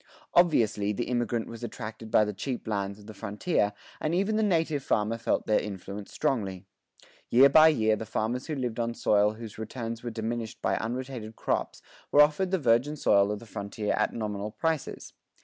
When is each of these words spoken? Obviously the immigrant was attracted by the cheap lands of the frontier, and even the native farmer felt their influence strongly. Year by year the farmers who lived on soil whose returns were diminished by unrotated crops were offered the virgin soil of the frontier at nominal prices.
Obviously 0.33 0.91
the 0.91 1.03
immigrant 1.03 1.45
was 1.45 1.63
attracted 1.63 2.09
by 2.09 2.25
the 2.25 2.33
cheap 2.33 2.67
lands 2.67 2.97
of 2.97 3.05
the 3.05 3.13
frontier, 3.13 3.71
and 3.99 4.15
even 4.15 4.35
the 4.35 4.41
native 4.41 4.81
farmer 4.81 5.15
felt 5.15 5.45
their 5.45 5.59
influence 5.59 6.11
strongly. 6.11 6.65
Year 7.29 7.49
by 7.49 7.67
year 7.67 7.95
the 7.95 8.07
farmers 8.07 8.47
who 8.47 8.55
lived 8.55 8.79
on 8.79 8.95
soil 8.95 9.33
whose 9.33 9.59
returns 9.59 10.01
were 10.01 10.09
diminished 10.09 10.59
by 10.59 10.75
unrotated 10.75 11.35
crops 11.35 11.83
were 12.11 12.21
offered 12.23 12.49
the 12.49 12.57
virgin 12.57 12.95
soil 12.95 13.29
of 13.31 13.37
the 13.37 13.45
frontier 13.45 13.93
at 13.93 14.11
nominal 14.11 14.49
prices. 14.49 15.13